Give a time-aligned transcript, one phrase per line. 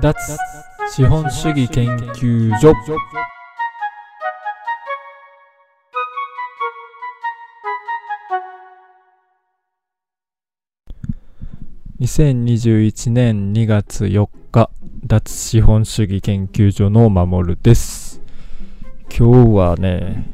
[0.00, 0.14] 脱
[0.94, 2.72] 資本主義研究所。
[11.98, 14.70] 2021年2月4日
[15.04, 18.22] 脱資本主義研究所の守です。
[19.10, 20.30] 今日はね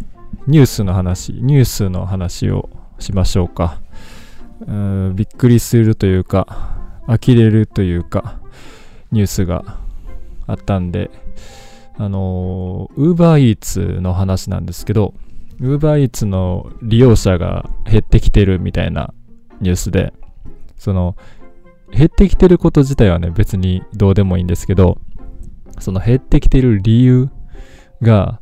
[0.47, 2.69] ニュースの話ニュースの話を
[2.99, 3.81] しましょうか。
[4.61, 8.44] うびっくりするというか呆れるというか。
[9.15, 9.79] ニュースが
[10.47, 11.11] あったんで
[11.97, 15.15] あのウーバーイーツの話なんですけど
[15.61, 19.15] ウーバーイーツの利用者が減ってきてるみたいな
[19.61, 20.13] ニュースで
[20.77, 21.17] その
[21.93, 24.99] 減ってきてること自体はね別にどうでもいいんですけど
[25.79, 27.31] その減ってきてる理由
[28.03, 28.41] が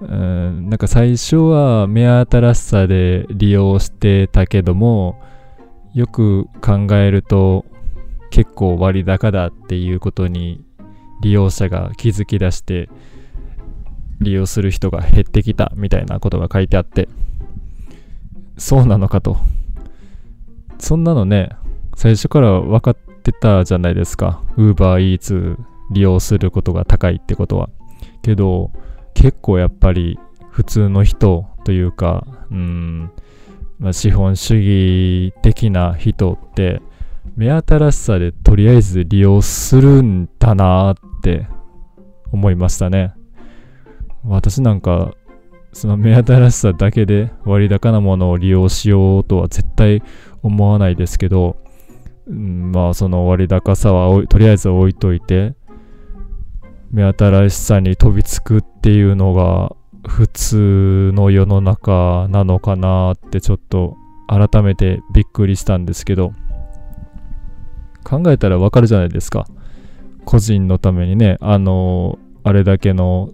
[0.00, 5.20] うんなんか最初は目新しさで利用してたけども
[5.94, 7.64] よく考えると
[8.30, 10.64] 結構割高だっていうことに
[11.20, 12.88] 利用者が気づき出して
[14.20, 17.08] 利用する人が減ってきたみたいなことが書いてあって
[18.56, 19.38] そうなのかと。
[20.78, 21.50] そんなのね
[21.94, 24.42] 最初から分かってたじゃないですか。
[24.56, 25.56] UberEats
[25.92, 27.68] 利用することが高いってことは。
[28.22, 28.70] けど
[29.14, 30.18] 結構やっぱり
[30.50, 33.10] 普通の人というかうん、
[33.78, 36.82] まあ、資本主義的な人って
[37.40, 41.48] 目新しさでとりあえず利用するんだなって
[42.32, 43.14] 思いましたね。
[44.24, 45.14] 私なんか
[45.72, 50.02] その目新しさだけで割高なものを利用しようとは絶対
[50.42, 51.56] 思わないですけど、
[52.26, 55.54] うん、まあその割高さはとりあえず置いといて
[56.90, 59.74] 目新しさに飛びつくっていうのが
[60.06, 63.96] 普通の世の中なのかなってちょっと
[64.28, 66.34] 改めてびっくりしたんですけど
[68.04, 69.46] 考えたらわかるじゃないですか。
[70.24, 73.30] 個人のためにねあのあれだけの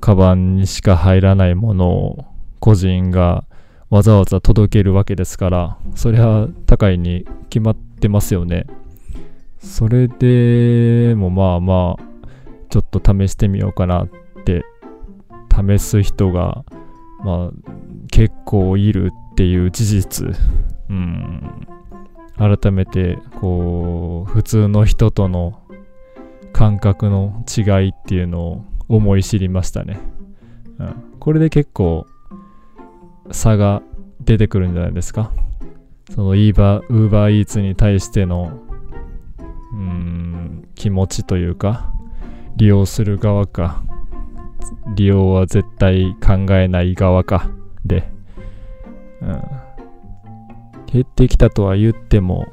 [0.00, 2.24] カバンにしか入らないものを
[2.60, 3.44] 個人が
[3.90, 8.66] わざわざ届けるわけですからそれは高いに決まってますよね。
[9.58, 12.14] それでもまあまあ
[12.68, 14.08] ちょっと試してみようかなっ
[14.44, 14.64] て
[15.54, 16.64] 試す人が、
[17.24, 17.50] まあ、
[18.10, 20.26] 結構いるっていう事実、
[20.90, 21.66] うん、
[22.36, 25.60] 改めてこう普通の人との
[26.52, 29.98] 感覚の違いっていうのを思い知りましたね、
[30.78, 32.06] うん、これで結構
[33.30, 33.82] 差が
[34.20, 35.32] 出てくるんじゃないですか。
[36.10, 38.60] その Uber, Uber Eats に対しての
[39.72, 41.92] うん気持ちというか
[42.56, 43.82] 利用する側か
[44.94, 47.50] 利用は絶対考えない側か
[47.84, 48.08] で、
[49.22, 49.42] うん、
[50.94, 52.46] 減ってきたとは言っても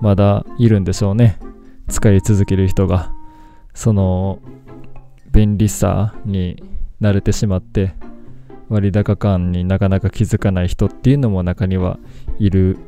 [0.00, 1.38] まだいるんでしょうね。
[1.86, 3.12] 使い続ける人が。
[3.74, 4.38] その
[5.30, 6.62] 便利さに
[7.02, 7.92] 慣れてしまって
[8.68, 11.98] 割高感になかなか気づかない人っていうのも中には
[12.38, 12.78] いる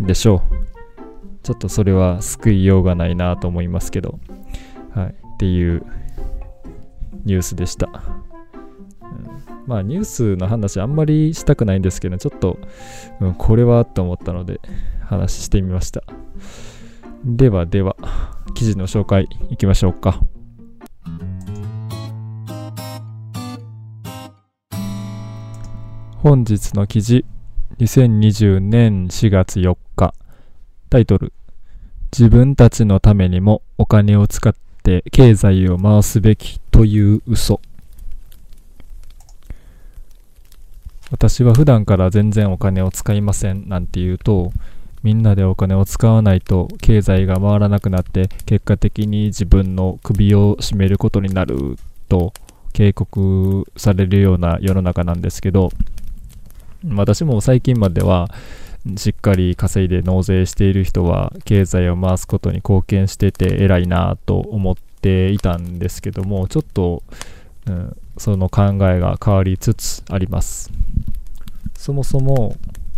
[0.00, 1.44] でしょう。
[1.44, 4.18] ちょっとそれは救いようがないなと思いますけど。
[4.94, 5.06] はい。
[5.06, 5.86] っていう
[7.24, 7.88] ニュースでした。
[9.68, 12.58] まあニュースの話あんまりしたくないんですけど、ちょっと、
[13.20, 14.62] うん、これはと思ったので
[15.04, 16.02] 話してみました。
[17.22, 17.94] ではでは、
[18.54, 20.22] 記事の紹介いきましょうか。
[26.16, 27.26] 本日の記事、
[27.78, 30.14] 2020年4月4日、
[30.88, 31.34] タイトル、
[32.10, 37.60] 自分たちのためにもお金を使って経済を回すべきという嘘
[41.18, 44.52] 私は普段から全然お金を使いませんなんて言うと
[45.02, 51.76] みんなでお金を使わないと経済が回らなくなって結果的に自分の首を絞めることになる
[52.08, 52.32] と
[52.72, 55.70] 警告されるような世の中なんですけど
[56.94, 58.28] 私も最近までは
[58.96, 67.02] しっかり稼いで納税している人は経済を回すことに貢献してて偉いなと思っていたんですけどもちょっと、
[67.66, 70.70] うん、その考えが変わりつつあります。
[71.88, 72.54] そもそも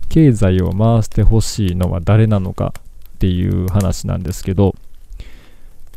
[0.08, 2.74] 経済を回してほしいのは誰なのか
[3.14, 4.74] っていう話なんですけど、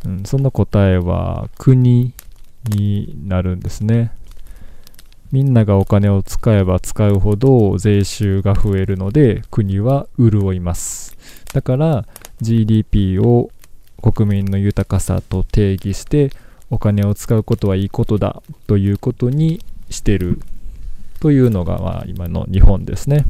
[0.06, 2.14] うん、その答えは国
[2.66, 4.12] になるんですね
[5.32, 11.18] みんながお金を使えば使うほど税収が増えるので国は潤います。
[11.52, 12.06] だから
[12.42, 13.50] GDP を
[14.04, 16.30] 国民の豊かさと定義して
[16.70, 20.40] お金を使うことはいいことだということにしてる
[21.24, 23.24] というのがまあ今の日本ですね。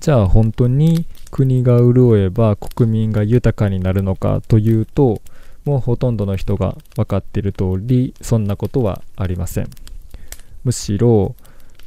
[0.00, 5.22] じゃあ本当に国が潤えば国民が豊かになるのかというと
[5.64, 9.68] もうほとんどの人が分かっている通りそんなことはありません
[10.64, 11.36] むしろ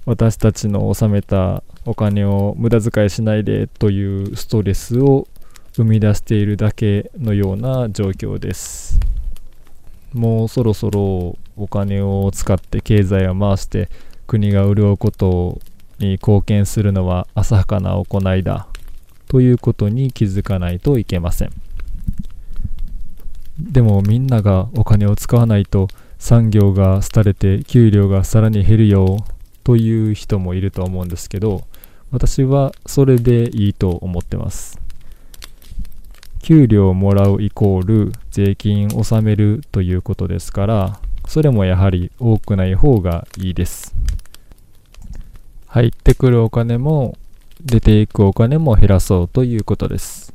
[0.06, 5.28] 私たちの納めたお金を無駄遣いしないでというストレスを
[5.76, 8.98] 生み出しているだけのような状況です
[10.14, 13.90] もうそろそろお金を使って経済を回して
[14.28, 15.60] 国が潤うこと
[16.00, 18.68] に貢献するのは浅はかな行いだ
[19.28, 21.52] ということに気づかないといけません。
[23.60, 25.88] でもみんながお金を使わないと
[26.20, 29.26] 産業が廃れて給料がさらに減るよ
[29.64, 31.64] という人もいると思うんですけど
[32.12, 34.80] 私はそれでいいと思ってます。
[36.42, 43.94] 給料をもらうイコール税金を納めるということですからそれもやはり多くない方がいいです。
[45.68, 47.18] 入ってくるお金も
[47.62, 50.34] 出ていくお金も減らそうということです。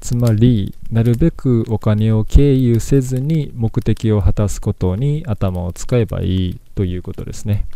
[0.00, 7.66] つまりなるべくお金を経由せずに目的を果たすことに頭を使えばいいということですね。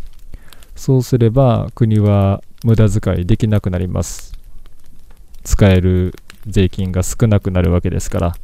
[0.76, 4.38] そうすれば国は無駄遣いできなくなります。
[5.42, 6.14] 使える
[6.46, 8.36] 税金が少なくなるわけですから。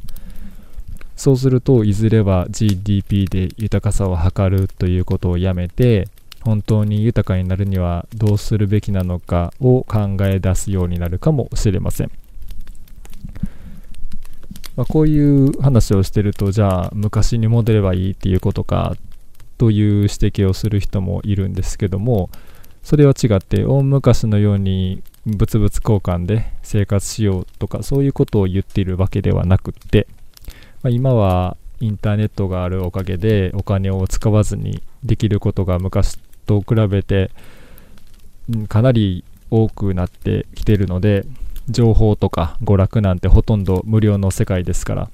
[1.15, 6.09] そうするといずれは GDP で豊かさを測るということをやめて
[6.45, 12.11] 本当に豊かになるにはどうするべきなのかを考え出すようになるかもしれません、
[14.75, 18.95] まあ、こういう話をしてるとじゃあ昔に戻ればいいっていうことか
[19.57, 22.29] という指摘をする人もいるんですけども
[22.83, 30.05] それは違って大昔のように物々交換で生活しようとかそういうことを言っているわけではなくって、
[30.83, 37.31] まあ、今はインターネットがあるおかげでお金を使わずにできることが昔と比べて、
[38.53, 41.25] うん、かなり多くなってきてるので
[41.69, 45.09] 情報とか娯楽なんてほとんど無料の世界ですから。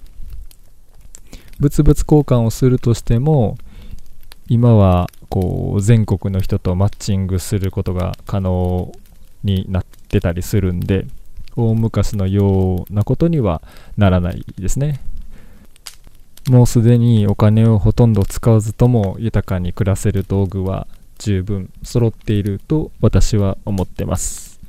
[1.60, 3.56] 物々交換をするとしても
[4.48, 8.92] 今はこう全国の人とマッチングすることが可能
[9.44, 11.06] になってたりするんで
[11.56, 13.62] 大昔のようなことには
[13.95, 15.01] ならないですね。
[16.50, 20.88] もうすでにお金をほとんど使わずとも豊かに暮らせる道具は
[21.21, 24.59] 十分揃っていると私は思ってます。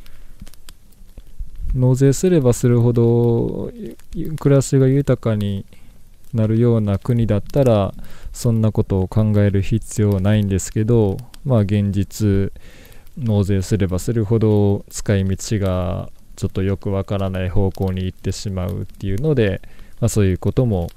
[1.74, 3.72] 納税すればするほど
[4.38, 5.64] 暮らしが豊かに
[6.34, 7.94] なるような国だったら
[8.34, 11.16] そんなことを考える必要はないんですけど
[11.46, 12.52] まあ現実
[13.16, 19.62] 納税すればするほど使い道がちょっとよくわからない方向に行ってしまうっていうので、
[20.00, 20.90] まあ、そういうことも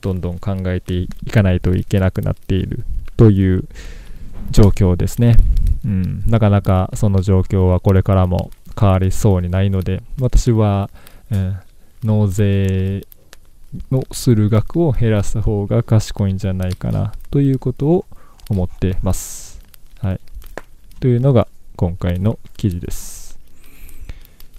[0.00, 2.84] どんどん考えていかないといけなくなっている
[3.18, 3.64] という
[4.50, 5.36] 状況ですね。
[5.84, 10.90] うん、なかなかその状況はこれからも変わりそうにないので、私は、
[11.30, 13.06] えー、納税
[13.90, 18.04] のする額を減らす方が賢いんじゃないかなということを
[18.50, 19.60] 思ってます。
[20.00, 20.20] はい。
[21.00, 23.38] というのが今回の記事です。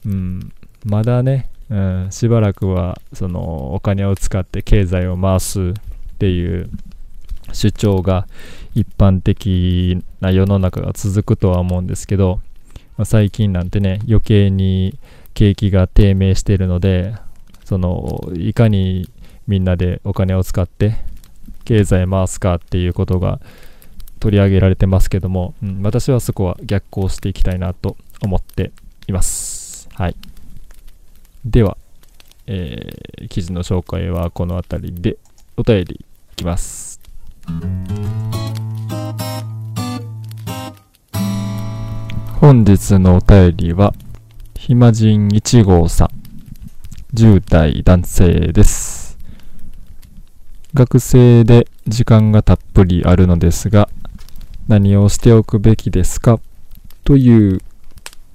[0.06, 0.52] うん、
[0.86, 5.74] まだね、うん、しばらくはそのお金を使って経済を回すっ
[6.20, 6.70] ていう
[7.54, 8.28] 主張が
[8.76, 12.42] 一般的な世の中が続くとは思うんですけど、
[12.98, 14.98] まあ、最近なんてね余計に
[15.34, 17.16] 景気が低迷しているので
[17.66, 19.10] そのいかに
[19.48, 20.96] みんなでお金を使って
[21.66, 23.40] 経済回すかっていうことが
[24.20, 28.72] 取り上げられてますけども、うん、私はそこは逆行していきたいなと思って
[29.08, 29.90] います。
[29.94, 30.16] はい。
[31.46, 31.78] では、
[32.48, 35.18] えー、記事の紹介はこの辺りで
[35.58, 36.93] お便りいきます。
[42.40, 43.94] 本日のお便りは、
[44.56, 46.10] 暇人1号さん、
[47.16, 49.18] 10代男性です。
[50.74, 53.90] 学生で時間がたっぷりあるのですが、
[54.68, 56.40] 何をしておくべきですか？
[57.04, 57.60] という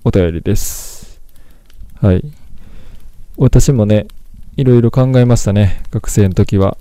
[0.04, 1.20] お便りです。
[2.00, 2.24] はい。
[3.36, 4.06] 私もね、
[4.56, 5.82] いろいろ考えましたね。
[5.90, 6.76] 学生の時は。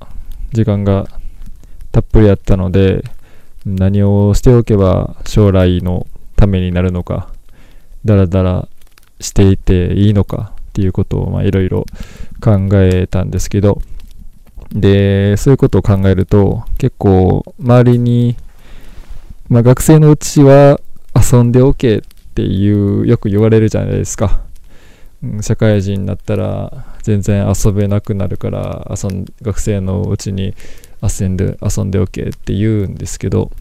[0.54, 1.08] 時間が
[1.98, 3.04] たっぷりあったので、
[3.66, 7.30] 何をしておけば将来のためになるのか、
[8.06, 8.68] だらだら
[9.20, 11.88] していていいのかっていうことをいろいろ
[12.40, 13.82] 考えたんですけど、
[14.72, 18.36] で、そういうことを考えると、結構周りに、
[19.50, 20.80] まあ、学生のうちは
[21.16, 22.02] 遊んでおけっ
[22.36, 24.42] ていう、よく言われるじゃないですか。
[25.42, 30.54] 社会人になったら全然遊べなくなるから遊ん学生のうちに
[31.02, 33.52] 遊んで遊んでおけって言うんですけど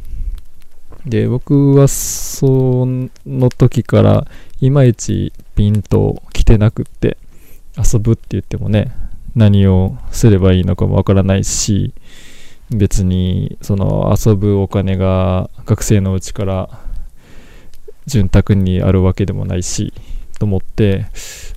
[1.07, 4.27] で、僕はその時から
[4.61, 7.17] いまいちピンと来てなくって、
[7.77, 8.93] 遊ぶって言ってもね、
[9.37, 11.93] 何をすればいいのかもわからないし
[12.71, 16.71] 別にその遊ぶお金が学生のうちから
[18.07, 19.93] 潤沢にあるわけでもないし
[20.39, 21.05] と思って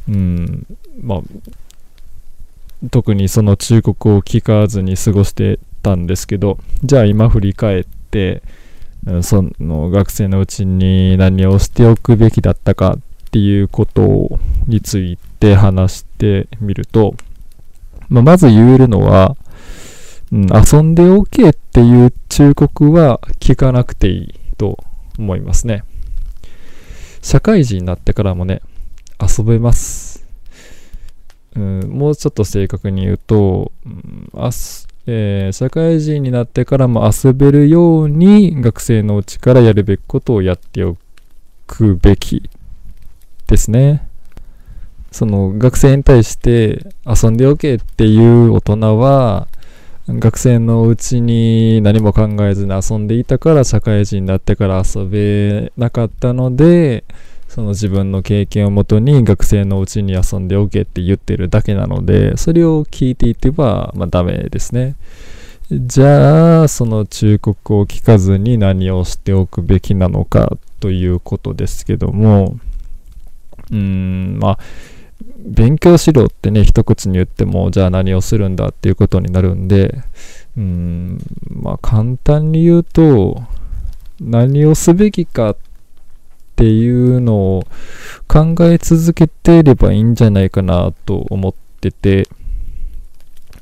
[0.09, 0.67] うん
[1.01, 1.21] まあ
[2.91, 8.41] 特にその忠告を聞かずに過ごしてたんですけどじゃあ今振り返って
[9.21, 17.15] その学生のうちに何をしておくべきだったかっていうことについて話してみると、
[18.09, 19.37] まあ、まず言えるのは、
[20.31, 24.83] うん、遊んでおけっていう忠告は聞かなくていいと
[25.17, 25.83] 思いますね。
[27.21, 28.61] 社会人になってからもね、
[29.21, 30.25] 遊べます。
[31.55, 34.51] うん、もうちょっと正確に言うと、うん、あ
[35.07, 40.97] えー、社会人になってからも遊べるように学生のうちからやるべきことをやってお
[41.67, 42.49] くべき
[43.47, 44.07] ですね。
[45.11, 49.47] その学生に対して遊んでおけっていう大人は
[50.07, 57.03] 学生のうちに何も考えずに遊んでいたから社会人になってから遊べなかったので
[57.49, 64.95] その自分の経験をもとに学生のうちに遊んでおけって言ってるだけなのでそれを聞いていては、まあ、ダメですね。
[65.71, 72.57] じゃあその忠告を聞かずに何をしておくべきなのかということですけども
[73.71, 74.59] うんまあ
[75.37, 80.01] 勉強しろってね一口に言ってもじゃあ何をするんだっていうことになるんで
[80.57, 83.43] うんまあ簡単に言うと
[84.19, 85.57] 何をすべきかっ
[86.59, 87.63] っていうのを
[88.27, 92.27] 考え続けてればいいんじゃないかなと思ってて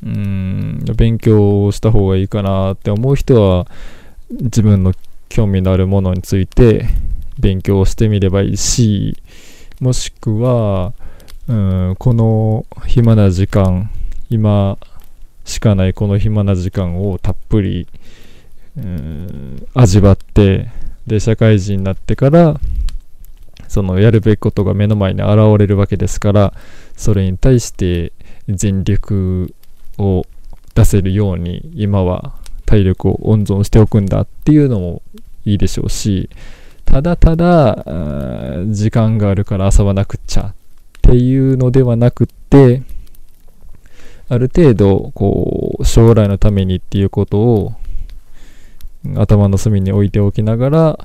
[0.03, 3.67] うん勉強した方がいいかなって思う人は
[4.31, 4.93] 自分の
[5.29, 6.87] 興味のあるものについて
[7.39, 9.15] 勉強してみればいいし
[9.79, 10.93] もしくは、
[11.47, 13.91] うん、この暇な時間、
[14.27, 14.79] 今
[15.45, 17.87] しかないこの暇な時間をたっぷり、
[18.75, 20.69] うん、味わって、
[21.05, 22.59] で、社会人になってから、
[23.67, 26.53] そのやるべきことが目の前に現れるわけですから、
[26.95, 28.11] それに対して
[28.47, 29.53] 全力
[29.97, 30.25] を
[30.75, 32.33] 出せるように、今は
[32.65, 35.01] 体力を温存しておくんだっていうのも
[35.45, 36.29] いいでしょうし、
[36.85, 37.85] ただただ、
[38.69, 40.53] 時間があるから遊ばなくっちゃっ
[41.01, 42.83] ていうのではなくって、
[44.29, 47.73] ある程度、こう、将来のためにっていうことを
[49.15, 50.99] 頭の隅に置いておきながら、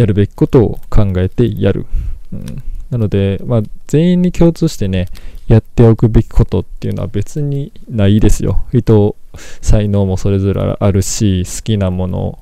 [0.00, 1.86] やるべきことを考えてやる。
[2.32, 5.08] うん、なので、まあ、全員に共通してね、
[5.46, 8.64] やっておくべきことっていうのは別にないですよ。
[8.72, 9.16] 人、
[9.60, 12.38] 才能もそれぞれあるし、好きなもの、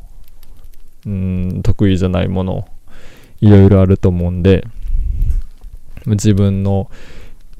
[1.07, 2.69] うん得意じゃないもの
[3.41, 4.65] いろいろあると思うんで
[6.07, 6.91] 自分の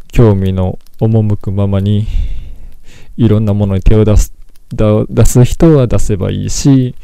[0.09, 2.07] 興味の赴くままに
[3.17, 4.35] いろんなものに手を出す
[4.71, 6.95] 出す人は出せばいいし、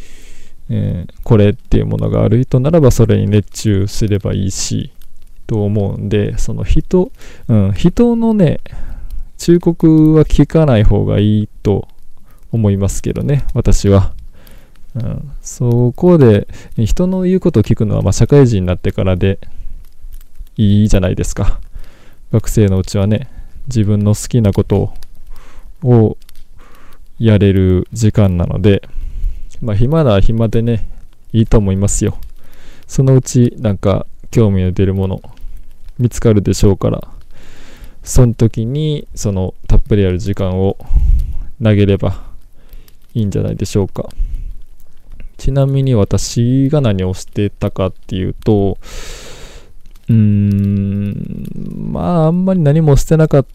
[0.70, 4.92] えー、これっていうものがある人ならばそれに熱中すればいいし
[5.46, 7.12] と思うんでその人、
[7.48, 8.60] うん、人のね
[9.36, 11.88] 忠告は聞かない方がいいと
[12.50, 14.12] 思いますけどね私は。
[14.94, 19.40] うん、そこで人の言うことを聞くのは、ま、社会人になってからで
[20.56, 21.58] いいじゃないですか。
[22.32, 23.28] 学生のうちはね、
[23.66, 24.92] 自分の好きなこと
[25.82, 26.16] を
[27.18, 28.88] やれる時間なので、
[29.64, 30.86] まあ暇なら暇でね、
[31.32, 32.18] いいと思いますよ。
[32.86, 35.22] そのうちなんか興味の出るもの
[35.98, 37.02] 見つかるでしょうから、
[38.02, 40.76] その時にそのたっぷりある時間を
[41.62, 42.22] 投げれば
[43.14, 44.10] いいんじゃないでしょうか。
[45.38, 48.76] ちなみに私が何をしてたかっていうと、
[50.08, 53.46] うーん、まあ、あんまり何もしてなかっ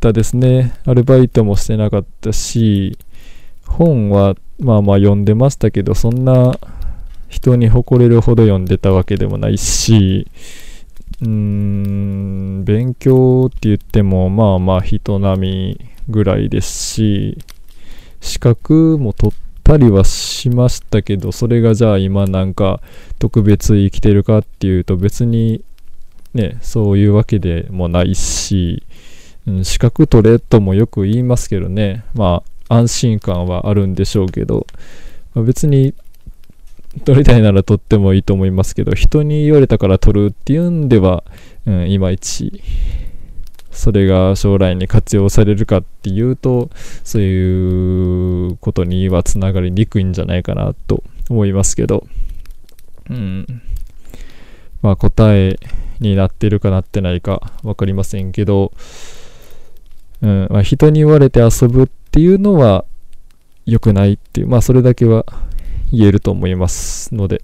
[0.00, 0.74] たですね。
[0.84, 2.98] アルバイトもしてなかったし、
[3.74, 6.58] 本はまあまあ読んでましたけど、そんな
[7.28, 10.28] 人に誇れるほど読んでたわけでもないし、
[11.20, 17.38] うーん、勉強って言ってもまあまあ人並みぐらいですし、
[18.20, 22.80] 資格も取ったりはしましたけど、それがじゃあ今なんか
[23.18, 25.64] 特別生きてるかっていうと別に
[26.32, 28.82] ね、そういうわけでもないし、
[29.46, 34.66] うん、資格取れともよく言いますけどね、まあ安心感はあるんでしょうけど、
[35.34, 35.94] まあ、別に
[37.04, 41.24] 取りたいなら取ってもいいと思いますけど、人に言われたから取るっていうんでは、
[41.66, 42.62] うん、いまいち
[43.74, 46.70] それが将来に活用されるかっていうと、
[47.02, 52.06] そういうことにはつながりにくいんじゃないかなと思いますけど、
[53.10, 53.62] うん。
[54.80, 55.58] まあ答え
[55.98, 58.72] になってるかなってないか分かりませんけど、
[60.24, 62.86] うんまあ、人に言われて遊ぶっていうのは
[63.66, 65.26] 良くないっていう、まあそれだけは
[65.92, 67.42] 言えると思いますので、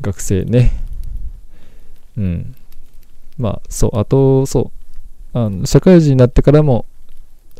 [0.00, 0.72] 学生ね。
[2.16, 2.54] うん。
[3.36, 4.72] まあそう、あとそ
[5.34, 6.86] う、あの社会人になってからも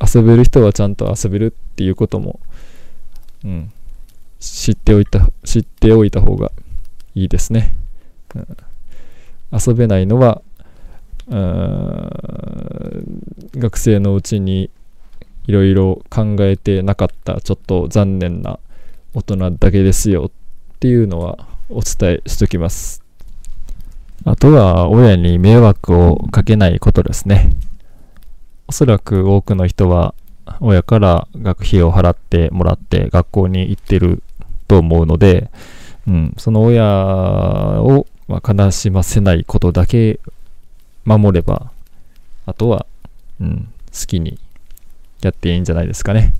[0.00, 2.40] 遊べる人はちゃんと遊べるっていうことも、
[3.44, 3.70] うん、
[4.40, 6.52] 知っておいた、知っておいた方が
[7.14, 7.74] いいですね。
[8.34, 8.46] うん、
[9.52, 10.40] 遊べないのは、
[11.28, 13.13] うん
[13.56, 14.70] 学生のうちに
[15.46, 18.58] いろいろ考えてなかったちょっと残念な
[19.12, 20.30] 大人だけですよ
[20.74, 23.02] っていうのはお伝えしときます。
[24.24, 27.50] あとは親に迷惑をかけないことですね。
[28.66, 30.14] おそらく多くの人は
[30.60, 34.22] 親から学費を払ってもらって学校に行ってる
[34.68, 35.50] と思うので、
[36.06, 40.18] うん、その親を、ま悲しませないことだけ
[41.04, 41.70] 守れば、
[42.46, 42.86] あとは、
[43.40, 44.38] うん、好きに
[45.22, 46.34] やっていいんじゃないですかね。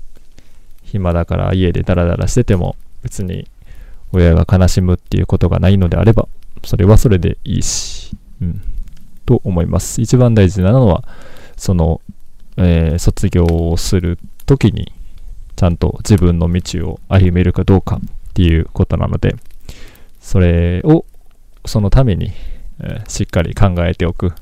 [0.83, 3.47] 暇だから家でダラダラしてても別に
[4.11, 6.27] 親が悲しむっていうことがないのであれば、
[6.63, 8.11] それはそれでいいし、
[8.41, 8.61] うん、
[9.25, 10.01] と思います。
[10.01, 11.03] 一番大事なのは、
[11.57, 12.01] その
[12.57, 14.91] えー、卒業をするときに
[15.55, 19.35] ちゃんと自分の道を歩めるかどうかっていうことなので
[20.19, 21.05] それを
[21.65, 22.31] そのために、
[22.79, 24.33] えー、しっかり考えておく、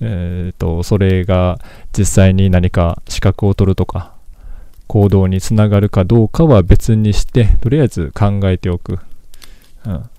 [0.00, 1.58] えーと、それが
[1.96, 4.14] 実際に何か資格を取るとか
[4.86, 8.98] 行動につながるかどうかは別にしてとりあえず考えておく、
[9.86, 10.10] うん、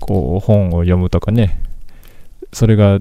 [0.00, 1.60] こう本を読むとかね。
[2.52, 3.00] それが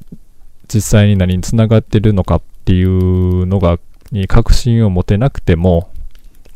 [0.74, 3.78] 実際に何につながってるのかっていうのが、
[4.12, 5.90] に確信を持てなくても、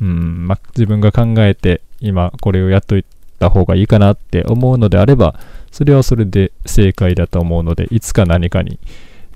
[0.01, 3.05] うん、ま自分が考えて今これをやっとい
[3.39, 5.39] た方がいいかなって思うのであれば、
[5.71, 8.79] それはそれで正解だと思うので、いつか何かに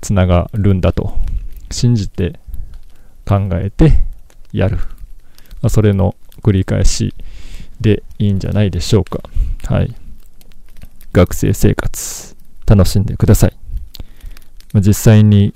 [0.02, 1.16] つながるんだと
[1.70, 2.38] 信じて
[3.26, 4.04] 考えて
[4.52, 4.78] やる。
[5.62, 7.14] ま、それの繰り返し
[7.80, 9.22] でいいんじゃないでしょうか。
[9.64, 9.94] はい。
[11.12, 12.36] 学生生活
[12.66, 13.56] 楽しんでください。
[14.74, 15.54] ま、実際に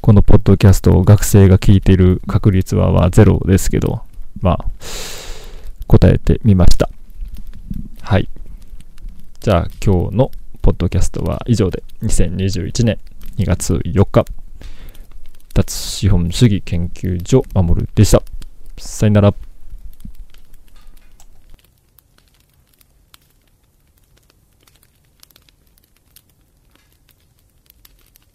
[0.00, 4.02] このポッドキャストを学生が聞いてる確率はまゼロですけど、
[4.40, 4.64] まあ、
[5.86, 6.90] 答えてみました。
[8.02, 8.28] はい。
[9.40, 10.30] じゃあ今日の
[10.62, 12.98] ポッドキャストは以上で2021年
[13.38, 14.24] 2月4日
[15.54, 18.20] 脱資本主義研究所守でした。
[18.76, 19.47] さよなら。